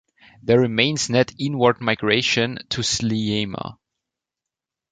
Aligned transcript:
There 0.41 0.59
remains 0.59 1.11
net 1.11 1.31
inward 1.37 1.79
migration 1.79 2.57
to 2.69 2.81
Sliema. 2.81 3.77